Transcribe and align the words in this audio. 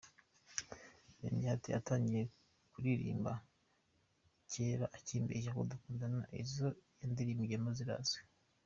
Yongeraho 1.21 1.55
ati 1.57 1.69
“Yatangiye 1.75 2.23
kundirimba 2.71 3.31
kera 4.51 4.85
akimbeshya 4.97 5.51
ko 5.57 5.61
dukundana, 5.71 6.23
izo 6.41 6.67
yandirimbyemo 6.99 7.71
zirazwi. 7.79 8.19